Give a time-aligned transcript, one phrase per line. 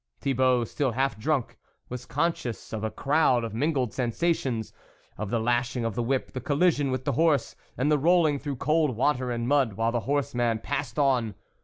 [0.21, 1.57] "Thibault, still half drunk,
[1.87, 4.73] was conscious of a crowd of mingled sensations,
[5.15, 8.55] of the lashing of the whip, the collision with the horse, and the rolling through
[8.55, 11.35] cold water and mud, while ihe horseman passed on.